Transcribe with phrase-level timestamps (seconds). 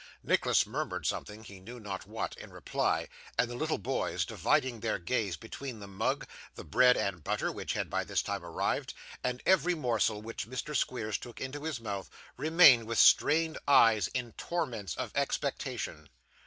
[0.23, 3.07] Nicholas murmured something he knew not what in reply;
[3.37, 7.73] and the little boys, dividing their gaze between the mug, the bread and butter (which
[7.73, 10.75] had by this time arrived), and every morsel which Mr.
[10.75, 16.09] Squeers took into his mouth, remained with strained eyes in torments of expectation.